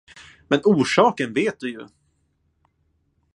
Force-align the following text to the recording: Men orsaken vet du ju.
Men 0.49 0.61
orsaken 0.65 1.33
vet 1.33 1.59
du 1.59 1.71
ju. 1.71 1.87